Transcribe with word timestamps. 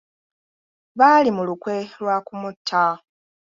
Baali 0.97 1.29
mu 1.37 1.43
lukwe 1.47 1.75
lwa 1.99 2.17
kumutta. 2.25 2.83